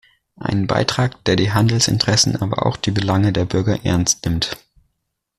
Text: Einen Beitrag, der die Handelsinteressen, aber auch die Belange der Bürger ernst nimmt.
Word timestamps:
Einen 0.37 0.65
Beitrag, 0.65 1.23
der 1.25 1.35
die 1.35 1.51
Handelsinteressen, 1.53 2.35
aber 2.41 2.65
auch 2.65 2.75
die 2.75 2.89
Belange 2.89 3.33
der 3.33 3.45
Bürger 3.45 3.85
ernst 3.85 4.25
nimmt. 4.25 4.57